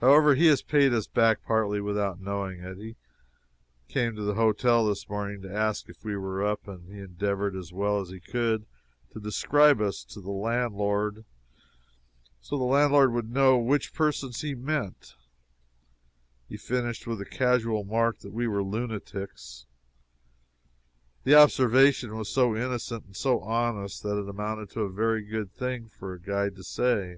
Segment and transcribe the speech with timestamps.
[0.00, 2.76] However, he has paid us back, partly, without knowing it.
[2.78, 2.94] He
[3.88, 7.56] came to the hotel this morning to ask if we were up, and he endeavored
[7.56, 8.66] as well as he could
[9.10, 11.22] to describe us, so that the landlord
[13.12, 15.16] would know which persons he meant.
[16.48, 19.66] He finished with the casual remark that we were lunatics.
[21.24, 25.50] The observation was so innocent and so honest that it amounted to a very good
[25.52, 27.16] thing for a guide to say.